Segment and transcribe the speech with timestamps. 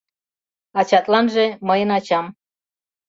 [0.79, 2.25] Ачатланже— мыйын ачам.